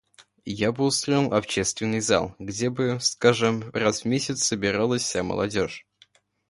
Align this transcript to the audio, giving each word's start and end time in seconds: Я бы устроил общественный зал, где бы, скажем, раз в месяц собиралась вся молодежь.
Я 0.45 0.71
бы 0.71 0.85
устроил 0.85 1.31
общественный 1.31 1.99
зал, 1.99 2.35
где 2.39 2.71
бы, 2.71 2.97
скажем, 2.99 3.69
раз 3.69 4.01
в 4.01 4.05
месяц 4.05 4.41
собиралась 4.43 5.03
вся 5.03 5.21
молодежь. 5.21 5.85